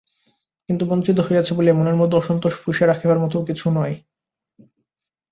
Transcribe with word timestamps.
কিন্ত 0.69 0.81
বঞ্চিত 0.83 1.17
হইয়াছে 1.19 1.51
বলিয়া 1.53 1.77
মনের 1.77 1.95
মধ্যে 1.95 2.17
অসন্তোষ 2.17 2.53
পুষিয়া 2.63 2.89
রাখিবার 2.89 3.19
মতোও 3.19 3.47
কিছু 3.47 3.65
নয়। 3.69 3.95